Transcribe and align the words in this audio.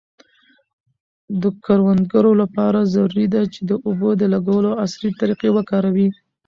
د 1.41 1.43
کروندګرو 1.65 2.31
لپاره 2.41 2.89
ضروري 2.93 3.25
ده 3.33 3.41
چي 3.53 3.61
د 3.69 3.71
اوبو 3.87 4.09
د 4.21 4.23
لګولو 4.33 4.71
عصري 4.83 5.09
طریقې 5.21 5.49
وکاروي. 5.53 6.07